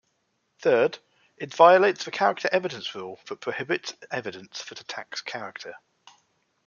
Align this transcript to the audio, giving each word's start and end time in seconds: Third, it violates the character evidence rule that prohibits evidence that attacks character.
Third, 0.63 0.97
it 1.37 1.53
violates 1.53 2.05
the 2.05 2.09
character 2.09 2.49
evidence 2.51 2.95
rule 2.95 3.19
that 3.27 3.39
prohibits 3.39 3.93
evidence 4.09 4.63
that 4.65 4.81
attacks 4.81 5.21
character. 5.21 5.75